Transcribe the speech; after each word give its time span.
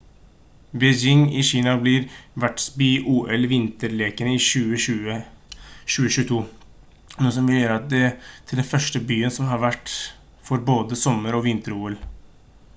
beijing 0.83 1.19
i 1.39 1.41
kina 1.49 1.73
blir 1.81 2.05
vertsby 2.43 2.87
i 2.93 3.11
ol-vinterlekene 3.15 4.33
i 4.37 4.39
2022 4.45 6.39
noe 6.39 7.35
som 7.37 7.51
vil 7.51 7.61
gjøre 7.61 7.77
det 7.93 8.01
til 8.31 8.63
den 8.63 8.69
første 8.73 9.03
byen 9.13 9.37
som 9.37 9.51
har 9.51 9.63
vært 9.67 9.95
vert 9.99 10.49
for 10.49 10.65
både 10.73 11.01
sommer 11.05 11.39
og 11.43 11.47
vinter-ol 11.51 12.01